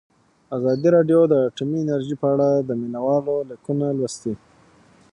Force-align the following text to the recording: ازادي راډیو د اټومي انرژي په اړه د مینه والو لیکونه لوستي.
ازادي 0.55 0.87
راډیو 0.95 1.21
د 1.27 1.33
اټومي 1.47 1.79
انرژي 1.81 2.15
په 2.21 2.27
اړه 2.33 2.49
د 2.67 2.69
مینه 2.81 2.99
والو 3.05 3.35
لیکونه 3.49 3.85
لوستي. 3.97 4.33